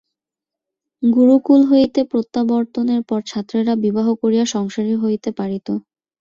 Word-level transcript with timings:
গুরুকুল 1.03 1.61
হইতে 1.71 1.99
প্রত্যাবর্তনের 2.11 3.01
পর 3.03 3.19
ছাত্রেরা 3.25 3.73
বিবাহ 3.83 4.07
করিয়া 4.21 4.45
সংসারী 4.55 4.93
হইতে 5.03 5.29
পারিত। 5.39 5.67